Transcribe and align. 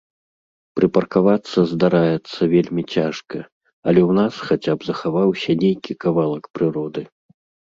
Прыпаркавацца, 0.77 1.59
здараецца, 1.71 2.41
вельмі 2.55 2.83
цяжка, 2.95 3.37
але 3.91 4.01
ў 4.09 4.19
нас 4.21 4.33
хаця 4.49 4.73
б 4.77 4.91
захаваўся 4.91 5.51
нейкі 5.63 5.93
кавалак 6.07 6.43
прыроды. 6.59 7.01